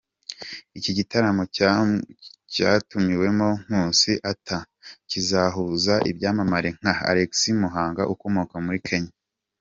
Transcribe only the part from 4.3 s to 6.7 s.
Arthur, kizahuza ibyamamare